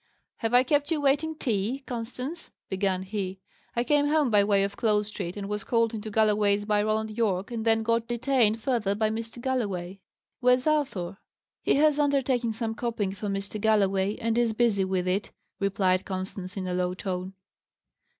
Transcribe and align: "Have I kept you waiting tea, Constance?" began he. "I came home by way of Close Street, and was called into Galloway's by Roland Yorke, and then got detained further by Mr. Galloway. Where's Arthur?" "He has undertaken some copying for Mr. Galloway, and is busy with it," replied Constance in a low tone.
"Have 0.37 0.55
I 0.55 0.63
kept 0.63 0.89
you 0.89 0.99
waiting 0.99 1.35
tea, 1.35 1.83
Constance?" 1.85 2.49
began 2.69 3.03
he. 3.03 3.39
"I 3.75 3.83
came 3.83 4.07
home 4.07 4.31
by 4.31 4.43
way 4.43 4.63
of 4.63 4.75
Close 4.75 5.09
Street, 5.09 5.37
and 5.37 5.47
was 5.47 5.63
called 5.63 5.93
into 5.93 6.09
Galloway's 6.09 6.65
by 6.65 6.81
Roland 6.81 7.11
Yorke, 7.15 7.51
and 7.51 7.65
then 7.65 7.83
got 7.83 8.07
detained 8.07 8.63
further 8.63 8.95
by 8.95 9.11
Mr. 9.11 9.39
Galloway. 9.39 9.99
Where's 10.39 10.65
Arthur?" 10.65 11.19
"He 11.61 11.75
has 11.75 11.99
undertaken 11.99 12.51
some 12.51 12.73
copying 12.73 13.13
for 13.13 13.27
Mr. 13.27 13.61
Galloway, 13.61 14.15
and 14.15 14.39
is 14.39 14.53
busy 14.53 14.83
with 14.85 15.07
it," 15.07 15.29
replied 15.59 16.03
Constance 16.03 16.57
in 16.57 16.65
a 16.67 16.73
low 16.73 16.95
tone. 16.95 17.35